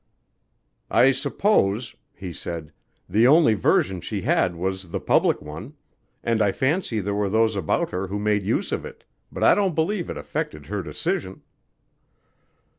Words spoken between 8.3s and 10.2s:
use of it, but I don't believe it